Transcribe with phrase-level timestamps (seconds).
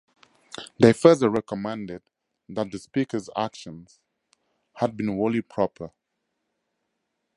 [0.79, 2.01] They further recommended
[2.49, 3.99] that the Speaker's actions
[4.77, 5.91] had been wholly proper.